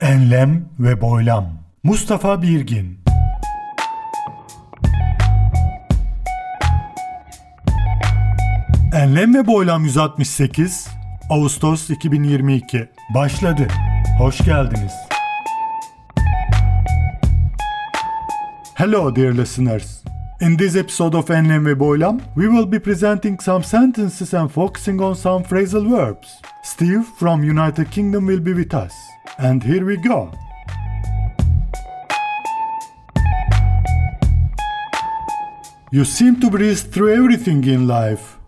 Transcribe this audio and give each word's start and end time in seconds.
Enlem 0.00 0.68
ve 0.78 1.00
Boylam 1.00 1.44
Mustafa 1.82 2.42
Birgin 2.42 2.98
Enlem 8.94 9.34
ve 9.34 9.46
Boylam 9.46 9.84
168 9.84 10.88
Ağustos 11.30 11.90
2022 11.90 12.90
Başladı. 13.14 13.68
Hoş 14.18 14.38
geldiniz. 14.44 14.92
Hello 18.74 19.16
dear 19.16 19.32
listeners. 19.32 20.02
In 20.40 20.56
this 20.56 20.76
episode 20.76 21.16
of 21.16 21.30
Enlem 21.30 21.66
ve 21.66 21.80
Boylam, 21.80 22.18
we 22.34 22.46
will 22.50 22.72
be 22.72 22.78
presenting 22.78 23.42
some 23.42 23.64
sentences 23.64 24.34
and 24.34 24.48
focusing 24.48 25.00
on 25.00 25.14
some 25.14 25.44
phrasal 25.44 25.90
verbs. 25.90 26.28
Steve 26.62 27.02
from 27.18 27.42
United 27.42 27.90
Kingdom 27.90 28.26
will 28.28 28.46
be 28.46 28.62
with 28.62 28.74
us. 28.74 28.92
And 29.38 29.62
here 29.62 29.84
we 29.84 29.96
go. 29.96 30.32
You 35.92 36.04
seem 36.04 36.40
to 36.40 36.50
breathe 36.50 36.78
through 36.78 37.14
everything 37.14 37.64
in 37.64 37.88
life. 37.88 38.38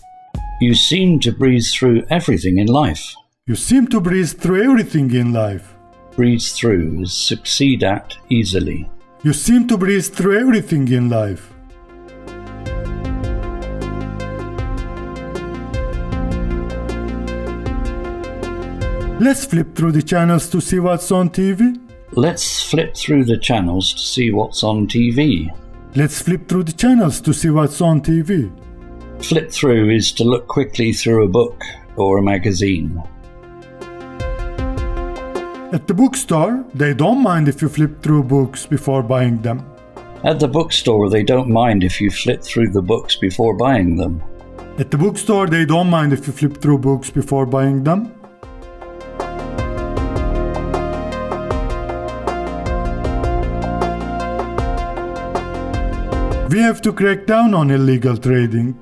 You 0.61 0.75
seem 0.75 1.19
to 1.21 1.33
breathe 1.33 1.65
through 1.65 2.05
everything 2.09 2.59
in 2.59 2.67
life. 2.67 3.17
You 3.47 3.57
seem 3.57 3.89
to 3.89 4.01
breathe 4.01 4.31
through 4.31 4.63
everything 4.63 5.11
in 5.11 5.33
life. 5.33 5.75
Breathe 6.15 6.41
through 6.41 7.03
is 7.03 7.13
succeed 7.13 7.83
at 7.83 8.15
easily. 8.29 8.89
You 9.25 9.33
seem 9.33 9.67
to 9.69 9.77
breathe 9.77 10.05
through 10.05 10.39
everything 10.39 10.87
in 10.89 11.09
life. 11.09 11.52
Let's 19.23 19.45
flip 19.45 19.77
through 19.77 19.93
the 19.93 20.03
channels 20.03 20.51
to 20.51 20.61
see 20.61 20.81
what's 20.81 21.13
on 21.13 21.31
TV. 21.31 21.79
Let's 22.11 22.69
flip 22.69 22.97
through 22.97 23.25
the 23.27 23.39
channels 23.39 23.93
to 23.93 24.01
see 24.01 24.33
what's 24.33 24.65
on 24.65 24.89
TV. 24.89 25.49
Let's 25.95 26.21
flip 26.21 26.49
through 26.49 26.65
the 26.65 26.73
channels 26.73 27.21
to 27.21 27.33
see 27.33 27.51
what's 27.51 27.81
on 27.81 28.01
TV. 28.01 28.51
Flip 29.23 29.49
through 29.49 29.91
is 29.91 30.11
to 30.15 30.25
look 30.25 30.49
quickly 30.49 30.93
through 30.93 31.23
a 31.23 31.29
book 31.29 31.63
or 31.95 32.19
a 32.19 32.23
magazine. 32.23 33.01
At 35.73 35.87
the 35.87 35.95
bookstore, 35.95 36.65
they 36.75 36.93
don't 36.93 37.23
mind 37.23 37.47
if 37.47 37.63
you 37.63 37.69
flip 37.69 38.03
through 38.03 38.25
books 38.25 38.67
before 38.67 39.05
buying 39.05 39.41
them. 39.41 39.65
At 40.25 40.41
the 40.41 40.49
bookstore, 40.49 41.09
they 41.09 41.23
don't 41.23 41.49
mind 41.49 41.85
if 41.85 42.01
you 42.01 42.11
flip 42.11 42.43
through 42.43 42.71
the 42.71 42.83
books 42.83 43.15
before 43.15 43.57
buying 43.57 43.95
them. 43.95 44.21
At 44.81 44.91
the 44.91 44.99
bookstore, 44.99 45.47
they 45.47 45.65
don't 45.65 45.91
mind 45.91 46.13
if 46.13 46.27
you 46.27 46.33
flip 46.33 46.57
through 46.57 46.79
books 46.79 47.09
before 47.09 47.47
buying 47.47 47.85
them. 47.85 48.13
We 56.53 56.61
have 56.61 56.83
to 56.83 56.93
crack 56.93 57.25
down 57.25 57.55
on 57.55 57.71
illegal 57.71 58.15
trading. 58.15 58.77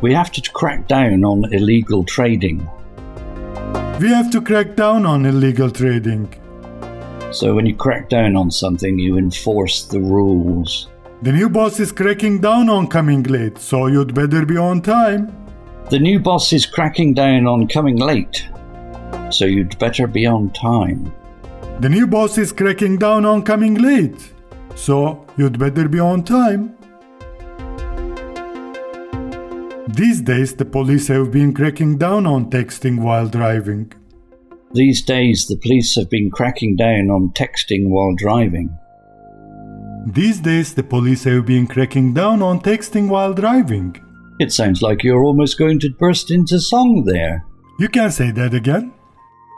We 0.00 0.12
have 0.12 0.32
to 0.32 0.42
crack 0.50 0.88
down 0.88 1.22
on 1.22 1.44
illegal 1.54 2.02
trading. 2.02 2.68
We 4.00 4.08
have 4.08 4.28
to 4.32 4.40
crack 4.40 4.74
down 4.74 5.06
on 5.06 5.24
illegal 5.24 5.70
trading. 5.70 6.28
So 7.30 7.54
when 7.54 7.64
you 7.64 7.76
crack 7.76 8.08
down 8.08 8.34
on 8.34 8.50
something, 8.50 8.98
you 8.98 9.18
enforce 9.18 9.84
the 9.84 10.00
rules. 10.00 10.88
The 11.22 11.30
new 11.30 11.48
boss 11.48 11.78
is 11.78 11.92
cracking 11.92 12.40
down 12.40 12.68
on 12.68 12.88
coming 12.88 13.22
late, 13.22 13.56
so 13.56 13.86
you'd 13.86 14.16
better 14.16 14.44
be 14.44 14.56
on 14.56 14.82
time. 14.82 15.30
The 15.90 16.00
new 16.00 16.18
boss 16.18 16.52
is 16.52 16.66
cracking 16.66 17.14
down 17.14 17.46
on 17.46 17.68
coming 17.68 17.98
late. 17.98 18.48
So 19.30 19.44
you'd 19.44 19.78
better 19.78 20.08
be 20.08 20.26
on 20.26 20.50
time. 20.50 21.14
The 21.78 21.88
new 21.88 22.08
boss 22.08 22.36
is 22.36 22.50
cracking 22.50 22.98
down 22.98 23.24
on 23.24 23.44
coming 23.44 23.76
late, 23.76 24.32
so 24.74 25.24
you'd 25.36 25.56
better 25.56 25.88
be 25.88 26.00
on 26.00 26.24
time. 26.24 26.76
These 29.94 30.22
days, 30.22 30.54
the 30.54 30.64
police 30.64 31.08
have 31.08 31.30
been 31.30 31.52
cracking 31.52 31.98
down 31.98 32.26
on 32.26 32.48
texting 32.48 33.02
while 33.02 33.28
driving. 33.28 33.92
These 34.72 35.02
days, 35.02 35.46
the 35.46 35.58
police 35.58 35.94
have 35.96 36.08
been 36.08 36.30
cracking 36.30 36.76
down 36.76 37.10
on 37.10 37.30
texting 37.34 37.90
while 37.90 38.14
driving. 38.16 38.70
These 40.06 40.40
days, 40.40 40.72
the 40.74 40.82
police 40.82 41.24
have 41.24 41.44
been 41.44 41.66
cracking 41.66 42.14
down 42.14 42.40
on 42.40 42.60
texting 42.60 43.08
while 43.08 43.34
driving. 43.34 43.94
It 44.40 44.50
sounds 44.50 44.80
like 44.80 45.04
you're 45.04 45.24
almost 45.24 45.58
going 45.58 45.78
to 45.80 45.90
burst 45.98 46.30
into 46.30 46.58
song 46.58 47.04
there. 47.04 47.44
You 47.78 47.88
can 47.90 48.10
say 48.10 48.30
that 48.30 48.54
again. 48.54 48.94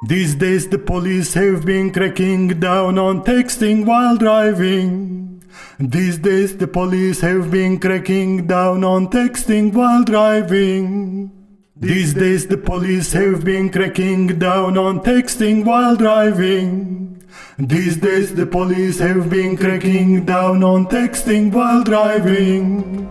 These 0.06 0.34
days, 0.34 0.68
the 0.68 0.78
police 0.78 1.32
have 1.32 1.64
been 1.64 1.90
cracking 1.90 2.60
down 2.60 2.98
on 2.98 3.22
texting 3.24 3.86
while 3.86 4.18
driving. 4.18 5.42
These 5.80 6.18
days, 6.18 6.58
the 6.58 6.66
police 6.66 7.20
have 7.22 7.50
been 7.50 7.78
cracking 7.80 8.46
down 8.46 8.84
on 8.84 9.06
texting 9.08 9.72
while 9.72 10.04
driving. 10.04 11.32
These 11.74 12.12
days, 12.12 12.46
the 12.46 12.58
police 12.58 13.14
have 13.14 13.44
been 13.44 13.70
cracking 13.70 14.38
down 14.38 14.76
on 14.76 15.00
texting 15.00 15.64
while 15.64 15.96
driving. 15.96 17.22
These 17.58 17.96
days, 17.96 18.34
the 18.34 18.44
police 18.44 18.98
have 18.98 19.30
been 19.30 19.56
cracking 19.56 20.26
down 20.26 20.62
on 20.62 20.84
texting 20.84 21.50
while 21.50 21.82
driving. 21.82 23.08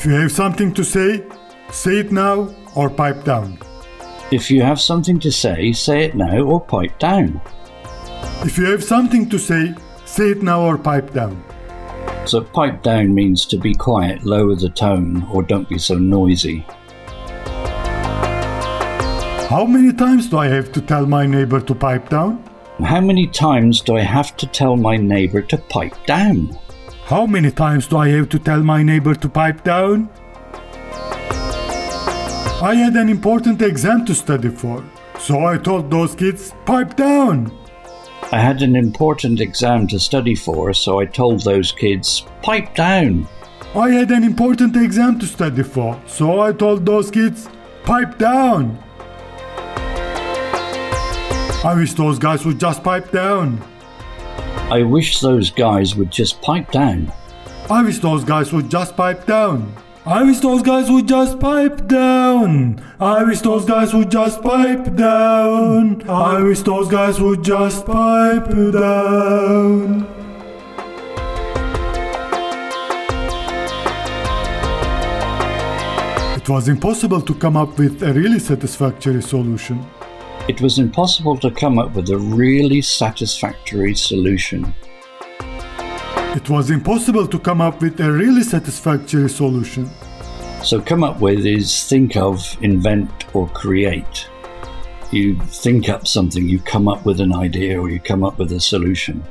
If 0.00 0.06
you 0.06 0.14
have 0.14 0.32
something 0.32 0.72
to 0.72 0.82
say, 0.82 1.26
say 1.70 1.98
it 1.98 2.10
now 2.10 2.48
or 2.74 2.88
pipe 2.88 3.22
down. 3.22 3.58
If 4.30 4.50
you 4.50 4.62
have 4.62 4.80
something 4.80 5.20
to 5.20 5.30
say, 5.30 5.72
say 5.72 6.06
it 6.06 6.14
now 6.14 6.40
or 6.40 6.58
pipe 6.58 6.98
down. 6.98 7.38
If 8.42 8.56
you 8.56 8.64
have 8.64 8.82
something 8.82 9.28
to 9.28 9.38
say, 9.38 9.74
say 10.06 10.30
it 10.30 10.42
now 10.42 10.62
or 10.62 10.78
pipe 10.78 11.12
down. 11.12 11.44
So, 12.24 12.40
pipe 12.40 12.82
down 12.82 13.14
means 13.14 13.44
to 13.44 13.58
be 13.58 13.74
quiet, 13.74 14.24
lower 14.24 14.54
the 14.54 14.70
tone, 14.70 15.22
or 15.30 15.42
don't 15.42 15.68
be 15.68 15.78
so 15.78 15.98
noisy. 15.98 16.64
How 19.50 19.66
many 19.68 19.92
times 19.92 20.30
do 20.30 20.38
I 20.38 20.46
have 20.46 20.72
to 20.72 20.80
tell 20.80 21.04
my 21.04 21.26
neighbor 21.26 21.60
to 21.60 21.74
pipe 21.74 22.08
down? 22.08 22.42
How 22.82 23.02
many 23.02 23.26
times 23.26 23.82
do 23.82 23.98
I 23.98 24.00
have 24.00 24.34
to 24.38 24.46
tell 24.46 24.76
my 24.76 24.96
neighbour 24.96 25.42
to 25.42 25.58
pipe 25.58 26.06
down? 26.06 26.58
How 27.10 27.26
many 27.26 27.50
times 27.50 27.88
do 27.88 27.96
I 27.96 28.06
have 28.10 28.28
to 28.28 28.38
tell 28.38 28.62
my 28.62 28.84
neighbor 28.84 29.16
to 29.16 29.28
pipe 29.28 29.64
down? 29.64 30.08
I 32.62 32.76
had 32.76 32.94
an 32.94 33.08
important 33.08 33.60
exam 33.62 34.04
to 34.06 34.14
study 34.14 34.48
for, 34.48 34.84
so 35.18 35.44
I 35.44 35.58
told 35.58 35.90
those 35.90 36.14
kids, 36.14 36.52
pipe 36.66 36.94
down. 36.94 37.50
I 38.30 38.38
had 38.38 38.62
an 38.62 38.76
important 38.76 39.40
exam 39.40 39.88
to 39.88 39.98
study 39.98 40.36
for, 40.36 40.72
so 40.72 41.00
I 41.00 41.06
told 41.06 41.42
those 41.42 41.72
kids, 41.72 42.24
pipe 42.44 42.76
down. 42.76 43.26
I 43.74 43.90
had 43.90 44.12
an 44.12 44.22
important 44.22 44.76
exam 44.76 45.18
to 45.18 45.26
study 45.26 45.64
for, 45.64 46.00
so 46.06 46.38
I 46.38 46.52
told 46.52 46.86
those 46.86 47.10
kids, 47.10 47.48
pipe 47.82 48.18
down. 48.18 48.78
I 51.64 51.74
wish 51.74 51.92
those 51.94 52.20
guys 52.20 52.46
would 52.46 52.60
just 52.60 52.84
pipe 52.84 53.10
down. 53.10 53.60
I 54.70 54.84
wish 54.84 55.18
those 55.18 55.50
guys 55.50 55.96
would 55.96 56.12
just 56.12 56.40
pipe 56.42 56.70
down. 56.70 57.12
I 57.68 57.82
wish 57.82 57.98
those 57.98 58.22
guys 58.22 58.52
would 58.52 58.70
just 58.70 58.96
pipe 58.96 59.26
down. 59.26 59.74
I 60.06 60.22
wish 60.22 60.38
those 60.38 60.62
guys 60.62 60.88
would 60.88 61.08
just 61.08 61.40
pipe 61.40 61.88
down. 61.88 62.80
I 63.00 63.24
wish 63.24 63.40
those 63.40 63.64
guys 63.64 63.92
would 63.92 64.12
just 64.12 64.40
pipe 64.42 64.94
down. 64.94 66.08
I 66.08 66.40
wish 66.40 66.60
those 66.60 66.88
guys 66.88 67.20
would 67.20 67.42
just 67.42 67.84
pipe 67.84 68.48
down. 68.48 70.06
It 76.36 76.48
was 76.48 76.68
impossible 76.68 77.22
to 77.22 77.34
come 77.34 77.56
up 77.56 77.76
with 77.76 78.04
a 78.04 78.12
really 78.12 78.38
satisfactory 78.38 79.20
solution. 79.20 79.84
It 80.50 80.60
was 80.60 80.80
impossible 80.80 81.36
to 81.38 81.50
come 81.52 81.78
up 81.78 81.94
with 81.94 82.10
a 82.10 82.18
really 82.18 82.82
satisfactory 82.82 83.94
solution. 83.94 84.74
It 86.34 86.50
was 86.50 86.72
impossible 86.72 87.28
to 87.28 87.38
come 87.38 87.60
up 87.60 87.80
with 87.80 88.00
a 88.00 88.10
really 88.10 88.42
satisfactory 88.42 89.30
solution. 89.30 89.88
So, 90.64 90.80
come 90.80 91.04
up 91.04 91.20
with 91.20 91.46
is 91.46 91.84
think 91.84 92.16
of, 92.16 92.56
invent, 92.62 93.32
or 93.32 93.46
create. 93.50 94.28
You 95.12 95.38
think 95.38 95.88
up 95.88 96.08
something, 96.08 96.48
you 96.48 96.58
come 96.58 96.88
up 96.88 97.06
with 97.06 97.20
an 97.20 97.32
idea, 97.32 97.80
or 97.80 97.88
you 97.88 98.00
come 98.00 98.24
up 98.24 98.36
with 98.36 98.50
a 98.50 98.58
solution. 98.58 99.22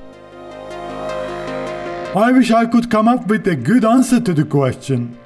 I 2.16 2.32
wish 2.32 2.50
I 2.52 2.66
could 2.66 2.90
come 2.90 3.10
up 3.10 3.28
with 3.28 3.46
a 3.50 3.58
good 3.58 3.84
answer 3.84 4.22
to 4.22 4.34
the 4.34 4.46
question. 4.46 5.20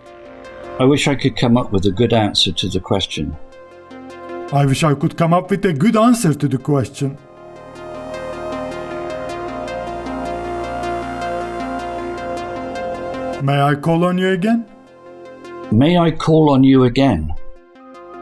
I 0.79 0.85
wish 0.85 1.07
I 1.07 1.13
could 1.13 1.37
come 1.37 1.55
up 1.55 1.71
with 1.71 1.85
a 1.85 1.91
good 1.91 2.13
answer 2.13 2.51
to 2.51 2.67
the 2.67 2.79
question. 2.79 3.37
I 4.53 4.67
wish 4.67 4.83
I 4.83 4.93
could 4.93 5.17
come 5.17 5.33
up 5.33 5.49
with 5.49 5.65
a 5.65 5.73
good 5.73 5.97
answer 5.97 6.31
to 6.31 6.47
the 6.47 6.59
question. 6.59 7.17
May 13.43 13.59
I 13.59 13.73
call 13.73 14.05
on 14.05 14.19
you 14.19 14.29
again? 14.29 14.67
May 15.71 15.97
I 15.97 16.11
call 16.11 16.51
on 16.51 16.63
you 16.63 16.83
again? 16.83 17.33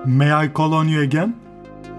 May 0.06 0.32
I 0.32 0.48
call 0.48 0.74
on 0.74 0.88
you 0.88 1.02
again? 1.02 1.38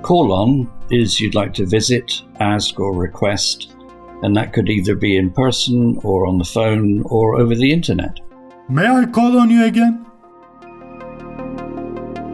Call 0.01 0.33
on 0.33 0.73
is 0.91 1.21
you'd 1.21 1.35
like 1.35 1.53
to 1.55 1.67
visit, 1.67 2.23
ask, 2.41 2.81
or 2.81 2.97
request, 2.97 3.75
and 4.23 4.35
that 4.35 4.55
could 4.55 4.71
either 4.71 4.95
be 4.95 5.19
in 5.19 5.31
person 5.31 6.01
or 6.03 6.27
on 6.27 6.39
the 6.39 6.45
phone 6.45 7.03
or 7.05 7.39
over 7.39 7.55
the 7.55 7.71
internet. 7.71 8.19
May 8.71 8.87
I 8.87 9.05
call 9.05 9.37
on 9.37 9.51
you 9.51 9.67
again? 9.67 10.07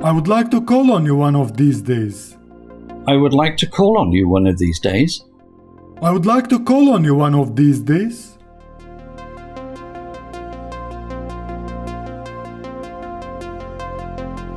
I 0.09 0.11
would 0.11 0.27
like 0.27 0.51
to 0.53 0.63
call 0.63 0.91
on 0.93 1.05
you 1.05 1.17
one 1.17 1.37
of 1.37 1.55
these 1.59 1.83
days. 1.83 2.39
I 3.07 3.15
would 3.15 3.35
like 3.35 3.59
to 3.59 3.67
call 3.67 3.99
on 3.99 4.11
you 4.11 4.27
one 4.27 4.47
of 4.47 4.57
these 4.57 4.81
days. 4.81 5.23
I 6.01 6.11
would 6.11 6.25
like 6.25 6.49
to 6.49 6.59
call 6.65 6.95
on 6.95 7.05
you 7.05 7.15
one 7.15 7.35
of 7.35 7.55
these 7.55 7.81
days. 7.81 8.39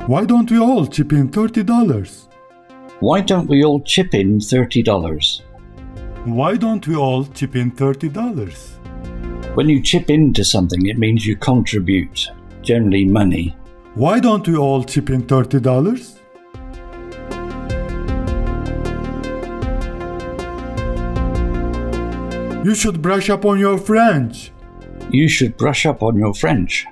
Why 0.06 0.24
don't 0.24 0.50
we 0.50 0.58
all 0.58 0.86
chip 0.86 1.12
in 1.12 1.28
$30? 1.28 2.28
Why 3.00 3.20
don't 3.20 3.46
we 3.46 3.62
all 3.62 3.80
chip 3.82 4.14
in 4.14 4.38
$30? 4.38 5.42
Why 6.24 6.56
don't 6.56 6.86
we 6.86 6.96
all 6.96 7.26
chip 7.26 7.56
in 7.56 7.72
$30? 7.72 9.54
When 9.54 9.68
you 9.68 9.82
chip 9.82 10.08
into 10.08 10.44
something, 10.46 10.86
it 10.86 10.96
means 10.96 11.26
you 11.26 11.36
contribute, 11.36 12.26
generally 12.62 13.04
money. 13.04 13.54
Why 13.94 14.20
don't 14.20 14.48
we 14.48 14.56
all 14.56 14.84
chip 14.84 15.10
in 15.10 15.24
$30? 15.24 16.18
You 22.64 22.74
should 22.74 23.02
brush 23.02 23.28
up 23.28 23.44
on 23.44 23.58
your 23.58 23.76
French. 23.76 24.50
You 25.10 25.28
should 25.28 25.58
brush 25.58 25.84
up 25.84 26.02
on 26.02 26.16
your 26.16 26.32
French. 26.32 26.86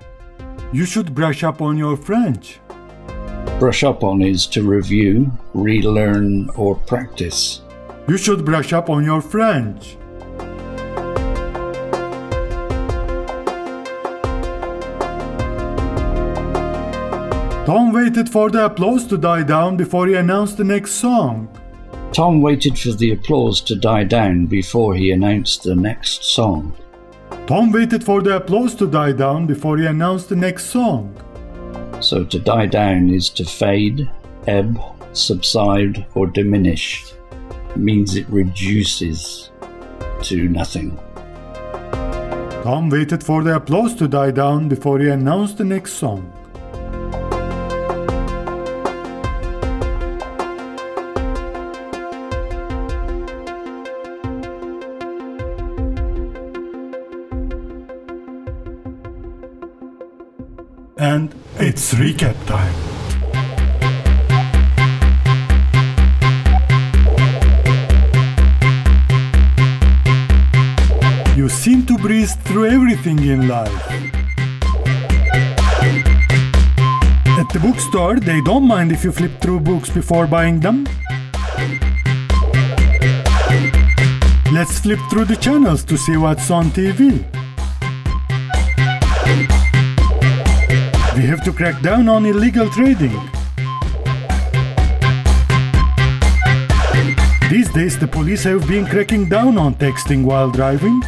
You 0.75 0.85
should 0.85 1.15
brush 1.15 1.43
up 1.43 1.63
on 1.63 1.79
your 1.79 1.97
French. 1.97 2.61
Brush 3.59 3.83
up 3.83 4.05
on 4.05 4.21
is 4.21 4.47
to 4.49 4.63
review, 4.63 5.33
relearn, 5.55 6.51
or 6.51 6.75
practice. 6.77 7.63
You 8.09 8.19
should 8.19 8.45
brush 8.45 8.75
up 8.75 8.91
on 8.91 9.05
your 9.05 9.23
French. 9.23 9.97
Tom 17.71 17.93
waited 17.93 18.29
for 18.29 18.51
the 18.51 18.65
applause 18.65 19.07
to 19.07 19.17
die 19.17 19.45
down 19.45 19.77
before 19.77 20.09
he 20.09 20.15
announced 20.15 20.57
the 20.57 20.65
next 20.65 20.95
song. 20.95 21.49
Tom 22.13 22.43
waited 22.43 22.77
for 22.77 22.95
the 22.95 23.13
applause 23.13 23.61
to 23.61 23.77
die 23.77 24.03
down 24.03 24.47
before 24.47 24.97
he 24.97 25.13
announced 25.13 25.63
the 25.63 25.77
next 25.77 26.25
song. 26.25 26.75
Tom 27.47 27.71
waited 27.71 28.03
for 28.03 28.23
the 28.23 28.35
applause 28.35 28.75
to 28.75 28.89
die 28.89 29.13
down 29.13 29.47
before 29.47 29.79
he 29.79 29.87
announced 29.87 30.31
the 30.31 30.35
next 30.35 30.65
song. 30.65 31.15
So 32.01 32.25
to 32.25 32.41
die 32.41 32.67
down 32.67 33.09
is 33.09 33.29
to 33.29 33.45
fade, 33.45 34.11
ebb, 34.49 34.83
subside, 35.13 36.05
or 36.17 36.27
diminish. 36.27 37.15
It 37.71 37.77
means 37.77 38.17
it 38.17 38.29
reduces 38.29 39.53
to 40.23 40.49
nothing. 40.49 40.99
Tom 42.65 42.91
waited 42.91 43.23
for 43.23 43.45
the 43.45 43.55
applause 43.55 43.95
to 43.95 44.09
die 44.09 44.33
down 44.33 44.69
before 44.69 44.99
he 44.99 45.09
announced 45.09 45.59
the 45.59 45.65
next 45.65 45.93
song. 45.93 46.33
And 61.01 61.35
it's 61.57 61.95
recap 61.95 62.37
time. 62.45 62.75
You 71.35 71.49
seem 71.49 71.87
to 71.87 71.97
breeze 71.97 72.37
through 72.37 72.67
everything 72.67 73.19
in 73.25 73.49
life. 73.49 73.73
At 77.39 77.49
the 77.49 77.61
bookstore, 77.63 78.21
they 78.21 78.43
don't 78.43 78.69
mind 78.69 78.93
if 78.93 79.03
you 79.03 79.11
flip 79.11 79.41
through 79.41 79.61
books 79.61 79.89
before 79.89 80.27
buying 80.27 80.61
them. 80.61 80.85
Let's 84.53 84.81
flip 84.81 84.99
through 85.09 85.25
the 85.25 85.39
channels 85.41 85.83
to 85.85 85.97
see 85.97 86.19
what's 86.19 86.51
on 86.51 86.67
TV. 86.73 87.25
We 91.17 91.27
have 91.27 91.43
to 91.45 91.53
crack 91.53 91.83
down 91.83 92.09
on 92.09 92.25
illegal 92.25 92.71
trading. 92.71 93.19
These 97.51 97.73
days, 97.73 97.99
the 97.99 98.09
police 98.11 98.45
have 98.45 98.67
been 98.69 98.87
cracking 98.87 99.29
down 99.29 99.59
on 99.59 99.75
texting 99.75 100.25
while 100.25 100.51
driving. 100.51 101.01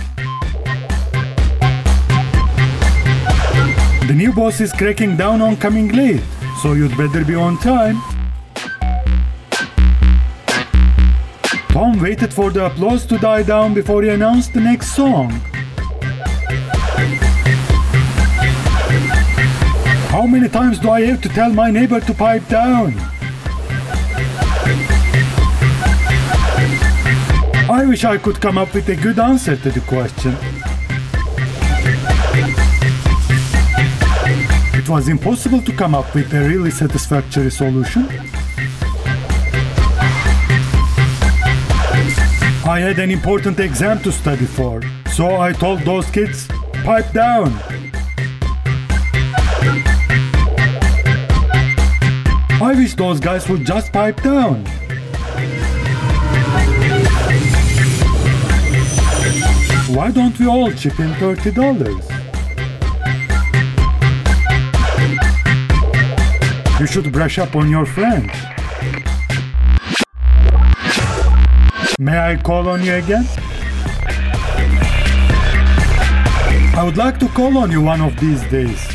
The 4.09 4.15
new 4.15 4.33
boss 4.33 4.61
is 4.61 4.73
cracking 4.73 5.17
down 5.17 5.41
on 5.41 5.57
coming 5.57 5.89
late, 5.89 6.23
so 6.61 6.73
you'd 6.73 6.97
better 6.97 7.25
be 7.25 7.37
on 7.37 7.57
time. 7.59 7.97
Tom 11.69 12.01
waited 12.01 12.35
for 12.35 12.51
the 12.51 12.67
applause 12.67 13.07
to 13.07 13.19
die 13.19 13.45
down 13.45 13.73
before 13.73 14.03
he 14.03 14.09
announced 14.09 14.53
the 14.53 14.61
next 14.61 14.97
song. 14.97 15.41
How 20.12 20.26
many 20.26 20.47
times 20.47 20.79
do 20.79 20.91
I 20.91 21.00
have 21.06 21.23
to 21.23 21.29
tell 21.31 21.50
my 21.50 21.70
neighbor 21.70 21.99
to 21.99 22.12
pipe 22.12 22.47
down? 22.47 22.93
I 27.70 27.87
wish 27.88 28.05
I 28.05 28.19
could 28.19 28.38
come 28.38 28.59
up 28.59 28.75
with 28.75 28.91
a 28.91 28.94
good 28.94 29.19
answer 29.19 29.56
to 29.56 29.70
the 29.70 29.81
question. 29.81 30.37
It 34.79 34.87
was 34.87 35.09
impossible 35.09 35.62
to 35.62 35.73
come 35.73 35.94
up 35.94 36.15
with 36.15 36.35
a 36.35 36.47
really 36.47 36.70
satisfactory 36.70 37.50
solution. 37.50 38.06
I 42.69 42.81
had 42.81 42.99
an 42.99 43.11
important 43.11 43.58
exam 43.61 44.03
to 44.03 44.12
study 44.12 44.44
for, 44.44 44.82
so 45.11 45.41
I 45.41 45.55
told 45.55 45.81
those 45.81 46.11
kids, 46.11 46.49
pipe 46.85 47.11
down. 47.15 47.72
Those 53.03 53.19
guys 53.19 53.49
would 53.49 53.67
just 53.67 53.93
pipe 53.93 54.23
down. 54.23 54.65
Why 59.97 60.13
don't 60.13 60.39
we 60.39 60.47
all 60.47 60.71
chip 60.71 61.01
in 61.01 61.11
$30? 61.15 61.51
You 66.79 66.87
should 66.87 67.11
brush 67.11 67.41
up 67.41 67.56
on 67.56 67.69
your 67.69 67.87
French. 67.87 68.32
May 71.99 72.19
I 72.19 72.37
call 72.41 72.69
on 72.69 72.85
you 72.85 72.94
again? 72.94 73.27
I 76.79 76.82
would 76.85 76.97
like 76.97 77.19
to 77.19 77.27
call 77.27 77.59
on 77.59 77.73
you 77.73 77.81
one 77.81 78.01
of 78.01 78.17
these 78.21 78.44
days. 78.44 78.92